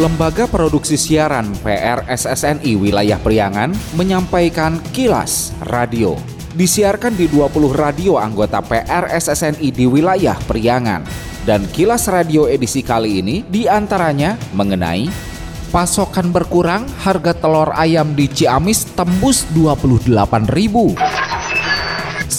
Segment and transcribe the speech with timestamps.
[0.00, 3.68] Lembaga Produksi Siaran PRSSNI Wilayah Priangan
[4.00, 6.16] menyampaikan kilas radio.
[6.56, 11.04] Disiarkan di 20 radio anggota PRSSNI di wilayah Priangan.
[11.44, 15.04] Dan kilas radio edisi kali ini di antaranya mengenai
[15.68, 21.19] pasokan berkurang harga telur ayam di Ciamis tembus 28.000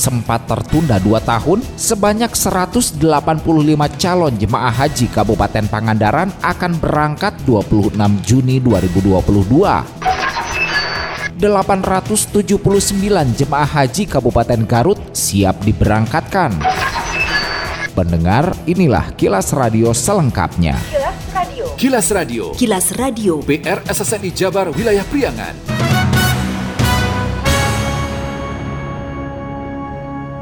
[0.01, 2.97] sempat tertunda 2 tahun, sebanyak 185
[4.01, 7.93] calon jemaah haji Kabupaten Pangandaran akan berangkat 26
[8.25, 9.21] Juni 2022.
[11.37, 12.57] 879
[13.37, 16.57] jemaah haji Kabupaten Garut siap diberangkatkan.
[17.93, 20.73] Pendengar, inilah kilas radio selengkapnya.
[20.81, 21.65] Kilas Radio.
[21.75, 22.43] Kilas Radio.
[22.53, 23.33] Kilas Radio.
[23.43, 25.70] PR SSNI Jabar Wilayah Priangan.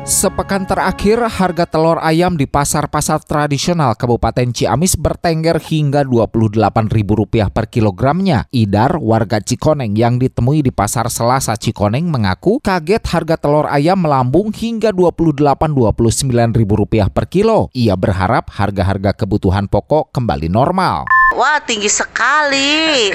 [0.09, 8.49] Sepekan terakhir, harga telur ayam di pasar-pasar tradisional Kabupaten Ciamis bertengger hingga Rp28.000 per kilogramnya.
[8.49, 14.49] Idar, warga Cikoneng yang ditemui di pasar Selasa Cikoneng mengaku kaget harga telur ayam melambung
[14.49, 17.69] hingga Rp28-29.000 per kilo.
[17.77, 21.05] Ia berharap harga-harga kebutuhan pokok kembali normal.
[21.37, 23.13] Wah tinggi sekali,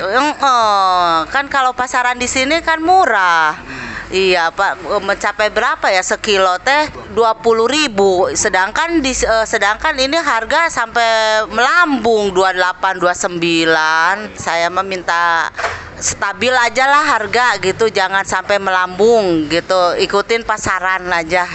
[1.26, 3.82] kan kalau pasaran di sini kan murah.
[4.12, 6.92] Iya Pak, mencapai berapa ya sekilo teh?
[7.16, 7.16] 20
[7.64, 8.28] ribu.
[8.36, 14.36] Sedangkan di uh, sedangkan ini harga sampai melambung 28 29.
[14.36, 15.48] Saya meminta
[15.96, 19.96] stabil aja lah harga gitu, jangan sampai melambung gitu.
[19.96, 21.48] Ikutin pasaran aja.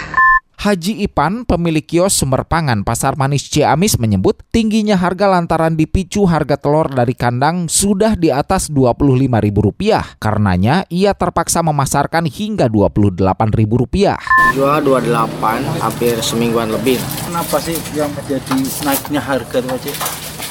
[0.60, 6.60] Haji Ipan, pemilik kios sumber pangan Pasar Manis Ciamis menyebut tingginya harga lantaran dipicu harga
[6.60, 10.20] telur dari kandang sudah di atas Rp25.000.
[10.20, 14.20] Karenanya ia terpaksa memasarkan hingga Rp28.000.
[14.52, 17.00] Jual 28 hampir semingguan lebih.
[17.24, 19.96] Kenapa sih yang menjadi naiknya harga itu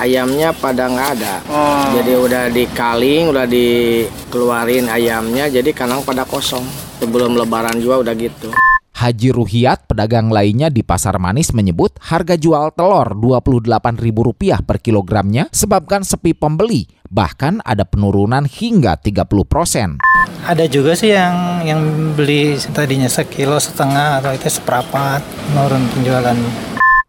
[0.00, 1.34] ayamnya pada nggak ada.
[1.52, 1.84] Oh.
[2.00, 6.64] Jadi udah dikaling, udah dikeluarin ayamnya, jadi kandang pada kosong.
[6.96, 8.48] Sebelum lebaran juga udah gitu.
[8.98, 16.02] Haji Ruhiat, pedagang lainnya di Pasar Manis menyebut harga jual telur Rp28.000 per kilogramnya sebabkan
[16.02, 20.02] sepi pembeli, bahkan ada penurunan hingga 30 persen.
[20.42, 21.80] Ada juga sih yang yang
[22.18, 25.22] beli tadinya sekilo setengah atau itu seperempat
[25.54, 26.38] menurun penjualan.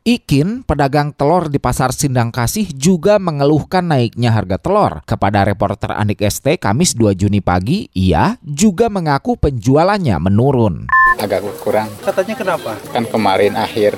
[0.06, 5.02] Ikin, pedagang telur di Pasar Sindang Kasih juga mengeluhkan naiknya harga telur.
[5.10, 11.90] Kepada reporter Anik ST Kamis 2 Juni pagi, ia juga mengaku penjualannya menurun agak kurang.
[12.04, 12.72] Katanya kenapa?
[12.94, 13.98] Kan kemarin akhir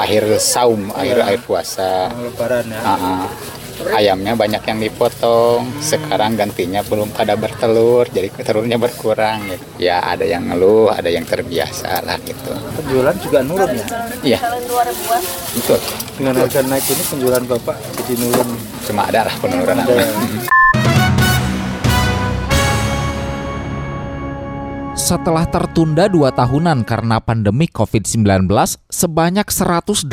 [0.00, 2.10] akhir saum, akhir akhir puasa.
[2.10, 2.80] Lebaran ya.
[2.82, 3.24] Uh -uh.
[3.80, 5.80] Ayamnya banyak yang dipotong, hmm.
[5.80, 9.40] sekarang gantinya belum pada bertelur, jadi telurnya berkurang.
[9.48, 9.64] Gitu.
[9.88, 12.52] Ya ada yang ngeluh, ada yang terbiasa lah gitu.
[12.76, 13.86] Penjualan juga nurun ya?
[14.36, 14.38] Iya.
[15.56, 15.80] Betul.
[16.20, 18.48] Dengan harga naik ini penjualan bapak jadi nurun.
[18.84, 19.84] Cuma ada lah penurunan.
[19.88, 20.52] Ada.
[25.00, 28.44] Setelah tertunda dua tahunan karena pandemi COVID-19,
[28.92, 30.04] sebanyak 185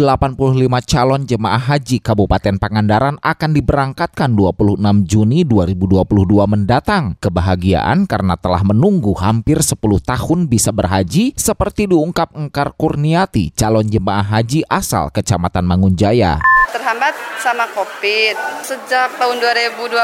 [0.87, 6.07] calon jemaah haji Kabupaten Pangandaran akan diberangkatkan 26 Juni 2022
[6.47, 7.19] mendatang.
[7.19, 14.23] Kebahagiaan karena telah menunggu hampir 10 tahun bisa berhaji seperti diungkap Engkar Kurniati, calon jemaah
[14.23, 16.39] haji asal Kecamatan Mangunjaya
[16.71, 18.35] terhambat sama COVID.
[18.63, 19.95] Sejak tahun 2020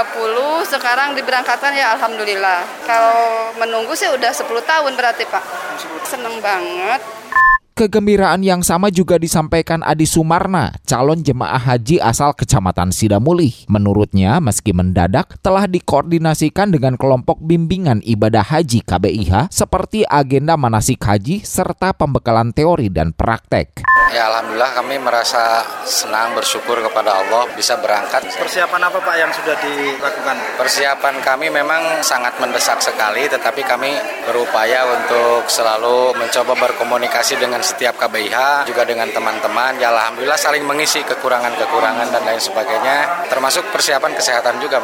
[0.67, 2.63] sekarang diberangkatkan ya Alhamdulillah.
[2.87, 5.43] Kalau menunggu sih udah 10 tahun berarti Pak.
[6.07, 7.01] Seneng banget.
[7.73, 13.65] Kegembiraan yang sama juga disampaikan Adi Sumarna, calon jemaah haji asal Kecamatan Sidamulih.
[13.65, 21.41] Menurutnya, meski mendadak, telah dikoordinasikan dengan kelompok bimbingan ibadah haji KBIH seperti agenda manasik haji
[21.41, 23.81] serta pembekalan teori dan praktek.
[24.13, 28.29] Ya Alhamdulillah kami merasa senang bersyukur kepada Allah bisa berangkat.
[28.37, 30.37] Persiapan apa Pak yang sudah dilakukan?
[30.53, 33.97] Persiapan kami memang sangat mendesak sekali tetapi kami
[34.29, 39.79] berupaya untuk selalu mencoba berkomunikasi dengan setiap KBIH juga dengan teman-teman.
[39.79, 44.83] Ya Alhamdulillah saling mengisi kekurangan-kekurangan dan lain sebagainya termasuk persiapan kesehatan juga.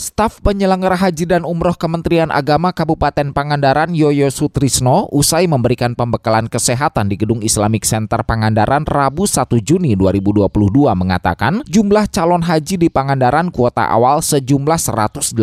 [0.00, 7.12] Staf penyelenggara haji dan umroh Kementerian Agama Kabupaten Pangandaran Yoyo Sutrisno usai memberikan pembekalan kesehatan
[7.12, 10.48] di Gedung Islamic Center Pangandaran Rabu 1 Juni 2022
[10.96, 15.36] mengatakan jumlah calon haji di Pangandaran kuota awal sejumlah 182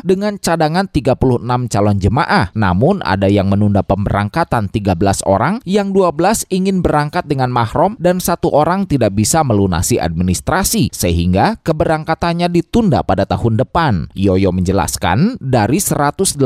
[0.00, 2.48] dengan cadangan 36 calon jemaah.
[2.56, 4.96] Namun ada yang menunda pemberangkatan 13
[5.28, 11.60] orang, yang 12 ingin berangkat dengan mahrom dan satu orang tidak bisa melunasi administrasi sehingga
[11.60, 14.06] keberangkatannya ditunda pada tahun depan.
[14.14, 16.38] Yoyo menjelaskan, dari 182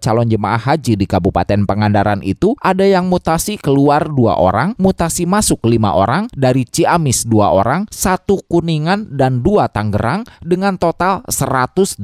[0.00, 5.68] calon jemaah haji di Kabupaten Pangandaran itu, ada yang mutasi keluar dua orang, mutasi masuk
[5.68, 12.00] lima orang, dari Ciamis dua orang, satu Kuningan, dan dua Tangerang, dengan total 185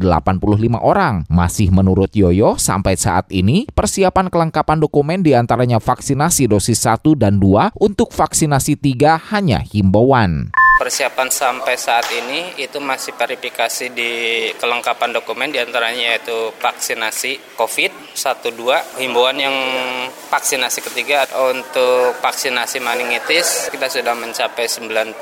[0.76, 1.24] orang.
[1.32, 7.40] Masih menurut Yoyo, sampai saat ini, persiapan kelengkapan dokumen di antaranya vaksinasi dosis 1 dan
[7.40, 10.52] 2, untuk vaksinasi 3 hanya himbauan.
[10.76, 14.12] Persiapan sampai saat ini itu masih verifikasi di
[14.60, 19.56] kelengkapan dokumen di antaranya yaitu vaksinasi COVID 1-2, himbauan yang
[20.28, 25.16] vaksinasi ketiga untuk vaksinasi meningitis kita sudah mencapai 97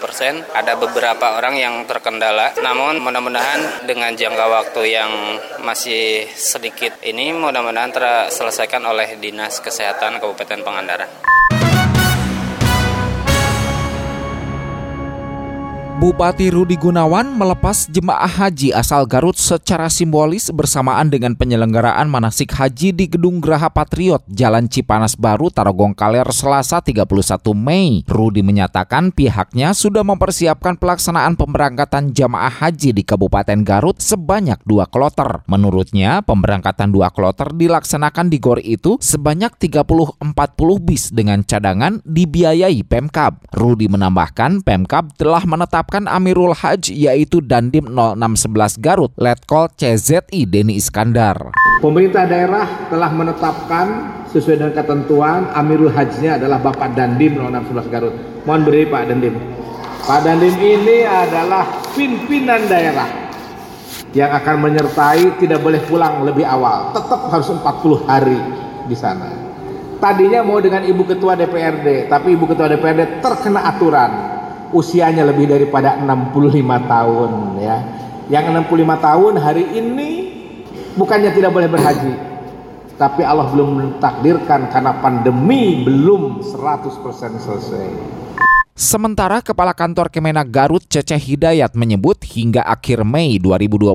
[0.00, 0.40] persen.
[0.56, 5.12] Ada beberapa orang yang terkendala, namun mudah-mudahan dengan jangka waktu yang
[5.60, 11.61] masih sedikit ini mudah-mudahan terselesaikan oleh Dinas Kesehatan Kabupaten Pangandaran.
[16.02, 22.90] Bupati Rudi Gunawan melepas jemaah haji asal Garut secara simbolis bersamaan dengan penyelenggaraan manasik haji
[22.90, 27.06] di Gedung Graha Patriot, Jalan Cipanas Baru, Tarogong Kaler, Selasa 31
[27.54, 28.02] Mei.
[28.10, 35.46] Rudi menyatakan pihaknya sudah mempersiapkan pelaksanaan pemberangkatan jemaah haji di Kabupaten Garut sebanyak dua kloter.
[35.46, 40.18] Menurutnya, pemberangkatan dua kloter dilaksanakan di GOR itu sebanyak 30-40
[40.82, 43.38] bis dengan cadangan dibiayai Pemkab.
[43.54, 50.80] Rudi menambahkan Pemkab telah menetapkan menetapkan Amirul Haj yaitu Dandim 0611 Garut, Letkol CZI Deni
[50.80, 51.52] Iskandar.
[51.84, 53.86] Pemerintah daerah telah menetapkan
[54.32, 58.14] sesuai dengan ketentuan Amirul Hajnya adalah Bapak Dandim 0611 Garut.
[58.48, 59.34] Mohon beri Pak Dandim.
[60.08, 63.08] Pak Dandim ini adalah pimpinan daerah
[64.16, 66.96] yang akan menyertai tidak boleh pulang lebih awal.
[66.96, 68.40] Tetap harus 40 hari
[68.88, 69.28] di sana.
[70.00, 74.31] Tadinya mau dengan Ibu Ketua DPRD, tapi Ibu Ketua DPRD terkena aturan
[74.72, 77.30] usianya lebih daripada 65 tahun
[77.60, 77.76] ya.
[78.32, 80.10] Yang 65 tahun hari ini
[80.96, 82.14] bukannya tidak boleh berhaji,
[82.96, 88.21] tapi Allah belum mentakdirkan karena pandemi belum 100% selesai.
[88.82, 93.94] Sementara Kepala Kantor Kemenak Garut Cece Hidayat menyebut hingga akhir Mei 2022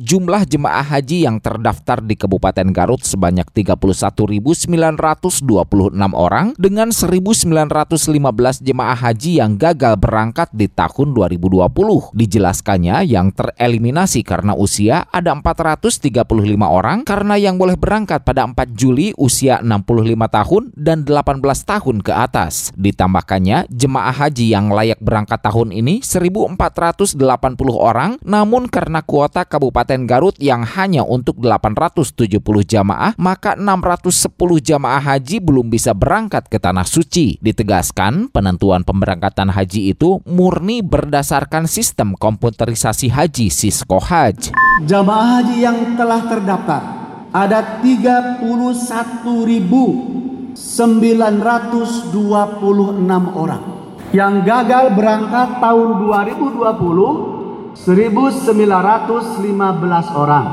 [0.00, 4.64] jumlah jemaah haji yang terdaftar di Kabupaten Garut sebanyak 31.926
[6.16, 12.16] orang dengan 1.915 jemaah haji yang gagal berangkat di tahun 2020.
[12.16, 16.00] Dijelaskannya yang tereliminasi karena usia ada 435
[16.64, 22.12] orang karena yang boleh berangkat pada 4 Juli usia 65 tahun dan 18 tahun ke
[22.16, 22.72] atas.
[22.80, 27.18] Ditambahkannya jemaah jemaah haji yang layak berangkat tahun ini 1.480
[27.74, 34.30] orang, namun karena kuota Kabupaten Garut yang hanya untuk 870 jamaah, maka 610
[34.62, 37.42] jamaah haji belum bisa berangkat ke Tanah Suci.
[37.42, 44.54] Ditegaskan, penentuan pemberangkatan haji itu murni berdasarkan sistem komputerisasi haji Sisko Haj.
[44.86, 46.82] Jamaah haji yang telah terdaftar
[47.34, 50.54] ada 31.926
[53.34, 53.74] orang
[54.14, 55.88] yang gagal berangkat tahun
[56.30, 58.54] 2020 1915
[60.14, 60.46] orang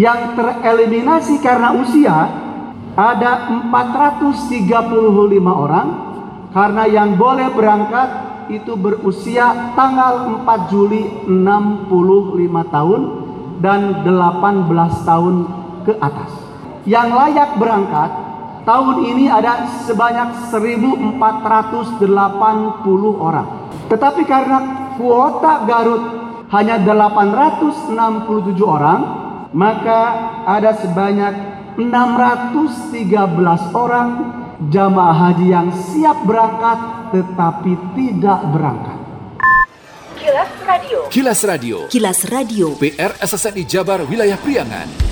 [0.00, 2.32] yang tereliminasi karena usia
[2.96, 4.48] ada 435
[5.44, 5.88] orang
[6.56, 8.08] karena yang boleh berangkat
[8.48, 13.00] itu berusia tanggal 4 Juli 65 tahun
[13.60, 15.34] dan 18 tahun
[15.86, 16.32] ke atas.
[16.82, 18.10] Yang layak berangkat
[18.62, 22.06] Tahun ini ada sebanyak 1480
[23.18, 23.48] orang.
[23.90, 24.58] Tetapi karena
[24.94, 26.02] kuota Garut
[26.54, 27.90] hanya 867
[28.62, 29.00] orang,
[29.50, 30.00] maka
[30.46, 31.34] ada sebanyak
[31.74, 33.02] 613
[33.74, 34.08] orang
[34.70, 36.78] jamaah haji yang siap berangkat
[37.10, 38.98] tetapi tidak berangkat.
[40.22, 40.98] Kilas Radio.
[41.10, 41.76] Kilas Radio.
[41.90, 42.66] Kilas Radio.
[42.78, 45.11] PR SSNI Jabar Wilayah Priangan.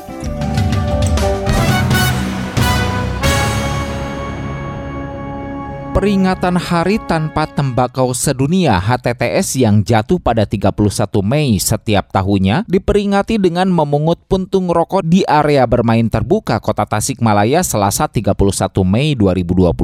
[6.01, 10.73] Peringatan Hari Tanpa Tembakau Sedunia HTTS yang jatuh pada 31
[11.21, 18.09] Mei setiap tahunnya diperingati dengan memungut puntung rokok di area bermain terbuka Kota Tasikmalaya Selasa
[18.09, 18.33] 31
[18.81, 19.77] Mei 2022.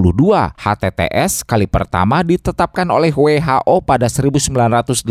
[0.57, 5.05] HTTS kali pertama ditetapkan oleh WHO pada 1987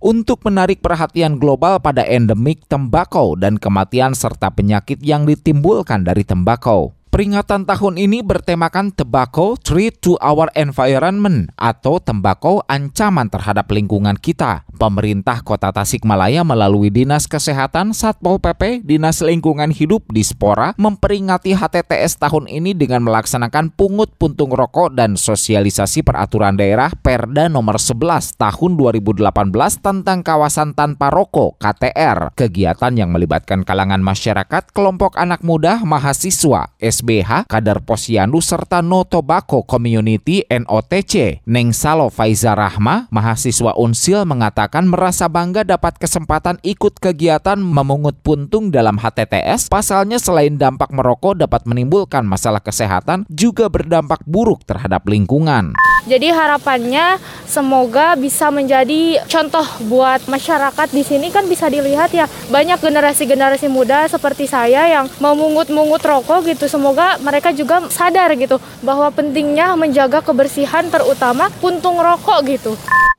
[0.00, 6.97] untuk menarik perhatian global pada endemik tembakau dan kematian serta penyakit yang ditimbulkan dari tembakau.
[7.08, 14.68] Peringatan tahun ini bertemakan Tobacco Threat to Our Environment atau tembakau ancaman terhadap lingkungan kita.
[14.76, 22.20] Pemerintah Kota Tasikmalaya melalui Dinas Kesehatan Satpol PP, Dinas Lingkungan Hidup di Spora memperingati HTTS
[22.20, 28.76] tahun ini dengan melaksanakan pungut puntung rokok dan sosialisasi peraturan daerah Perda nomor 11 tahun
[28.76, 29.32] 2018
[29.80, 32.36] tentang kawasan tanpa rokok KTR.
[32.36, 39.06] Kegiatan yang melibatkan kalangan masyarakat, kelompok anak muda, mahasiswa, SBH, Kader Posyandu, serta No
[39.46, 41.46] Community NOTC.
[41.46, 48.74] Neng Salo Faiza Rahma, mahasiswa Unsil mengatakan merasa bangga dapat kesempatan ikut kegiatan memungut puntung
[48.74, 49.70] dalam HTTS.
[49.70, 55.78] Pasalnya selain dampak merokok dapat menimbulkan masalah kesehatan, juga berdampak buruk terhadap lingkungan.
[56.08, 62.80] Jadi harapannya semoga bisa menjadi contoh buat masyarakat di sini kan bisa dilihat ya banyak
[62.80, 66.64] generasi-generasi muda seperti saya yang memungut-mungut rokok gitu.
[66.64, 66.87] Semoga
[67.20, 72.72] mereka juga sadar gitu bahwa pentingnya menjaga kebersihan terutama puntung rokok gitu.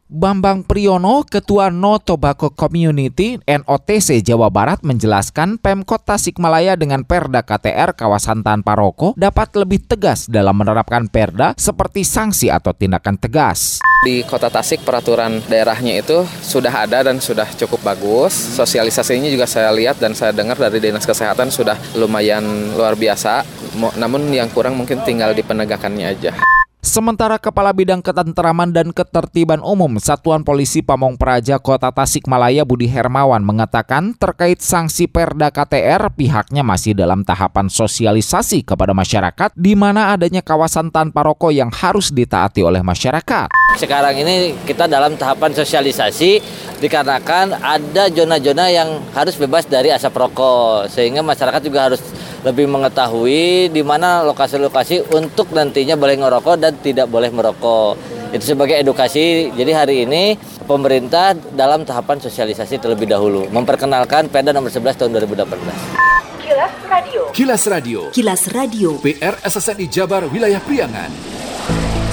[0.10, 7.94] Bambang Priyono, Ketua No Tobacco Community NOTC Jawa Barat menjelaskan Pemkot Tasikmalaya dengan Perda KTR
[7.94, 13.86] kawasan tanpa rokok dapat lebih tegas dalam menerapkan Perda seperti sanksi atau tindakan tegas.
[14.02, 18.34] Di Kota Tasik peraturan daerahnya itu sudah ada dan sudah cukup bagus.
[18.34, 23.46] Sosialisasinya juga saya lihat dan saya dengar dari Dinas Kesehatan sudah lumayan luar biasa.
[23.78, 26.49] Namun yang kurang mungkin tinggal di penegakannya aja.
[26.90, 33.46] Sementara Kepala Bidang Ketenteraman dan Ketertiban Umum Satuan Polisi Pamong Praja Kota Tasikmalaya Budi Hermawan
[33.46, 40.42] mengatakan terkait sanksi Perda KTR pihaknya masih dalam tahapan sosialisasi kepada masyarakat di mana adanya
[40.42, 43.54] kawasan tanpa rokok yang harus ditaati oleh masyarakat.
[43.78, 46.42] Sekarang ini kita dalam tahapan sosialisasi
[46.82, 52.02] dikarenakan ada zona-zona yang harus bebas dari asap rokok sehingga masyarakat juga harus
[52.44, 58.00] lebih mengetahui di mana lokasi-lokasi untuk nantinya boleh ngerokok dan tidak boleh merokok.
[58.30, 59.50] Itu sebagai edukasi.
[59.52, 60.38] Jadi hari ini
[60.70, 66.20] pemerintah dalam tahapan sosialisasi terlebih dahulu memperkenalkan Perda nomor 11 tahun 2018.
[66.46, 67.22] Kilas Radio.
[67.34, 68.00] Kilas Radio.
[68.14, 68.90] Kilas Radio.
[69.02, 71.10] PR SSNI Jabar Wilayah Priangan.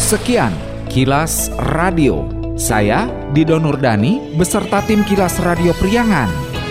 [0.01, 0.53] Sekian
[0.89, 2.29] Kilas Radio.
[2.57, 3.05] Saya
[3.37, 6.29] Dido Nurdani beserta tim Kilas Radio Priangan.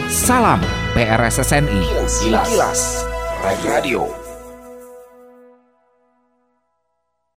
[0.09, 0.57] Salam
[0.97, 1.81] PRSSNI.
[2.25, 2.49] Kilas.
[2.49, 3.04] Kilas.
[3.45, 4.24] Radio.